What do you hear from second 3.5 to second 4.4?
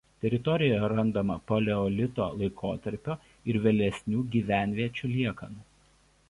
ir vėlesnių